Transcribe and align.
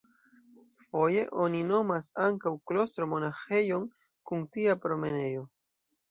Foje 0.85 1.25
oni 1.41 1.59
nomas 1.71 2.07
ankaŭ 2.27 2.53
"klostro" 2.71 3.07
monaĥejon 3.11 3.85
kun 4.31 4.41
tia 4.57 4.75
promenejo. 4.87 5.45